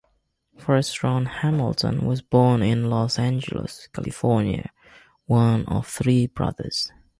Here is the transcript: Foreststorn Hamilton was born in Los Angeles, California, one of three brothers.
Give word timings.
Foreststorn 0.57 1.27
Hamilton 1.27 2.07
was 2.07 2.23
born 2.23 2.63
in 2.63 2.89
Los 2.89 3.19
Angeles, 3.19 3.87
California, 3.93 4.71
one 5.27 5.63
of 5.67 5.85
three 5.85 6.25
brothers. 6.25 6.91